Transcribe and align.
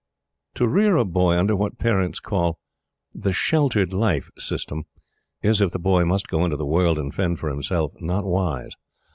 To 0.55 0.67
rear 0.67 0.95
a 0.97 1.05
boy 1.05 1.37
under 1.37 1.55
what 1.55 1.77
parents 1.77 2.19
call 2.19 2.57
the 3.13 3.31
"sheltered 3.31 3.93
life 3.93 4.31
system" 4.35 4.85
is, 5.43 5.61
if 5.61 5.69
the 5.69 5.77
boy 5.77 6.05
must 6.05 6.27
go 6.27 6.43
into 6.43 6.57
the 6.57 6.65
world 6.65 6.97
and 6.97 7.13
fend 7.13 7.37
for 7.37 7.49
himself, 7.49 7.93
not 8.01 8.25
wise. 8.25 8.71